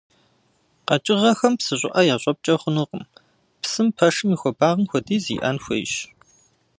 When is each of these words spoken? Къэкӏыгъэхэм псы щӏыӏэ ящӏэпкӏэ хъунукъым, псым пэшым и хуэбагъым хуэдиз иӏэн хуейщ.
Къэкӏыгъэхэм 0.87 1.53
псы 1.59 1.75
щӏыӏэ 1.79 2.01
ящӏэпкӏэ 2.13 2.55
хъунукъым, 2.61 3.03
псым 3.61 3.87
пэшым 3.97 4.29
и 4.33 4.37
хуэбагъым 4.39 4.85
хуэдиз 4.89 5.25
иӏэн 5.35 5.57
хуейщ. 5.63 5.93